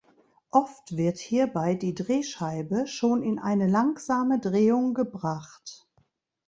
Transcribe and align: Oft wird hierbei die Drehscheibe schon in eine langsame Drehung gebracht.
Oft 0.49 0.97
wird 0.97 1.19
hierbei 1.19 1.75
die 1.75 1.93
Drehscheibe 1.93 2.87
schon 2.87 3.21
in 3.21 3.37
eine 3.37 3.67
langsame 3.67 4.39
Drehung 4.39 4.95
gebracht. 4.95 5.87